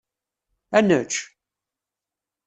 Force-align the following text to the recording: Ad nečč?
Ad 0.77 0.83
nečč? 0.87 1.13